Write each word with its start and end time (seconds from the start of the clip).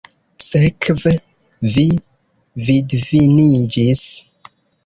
Sekve 0.43 1.13
vi 1.75 1.85
vidviniĝis! 2.71 4.05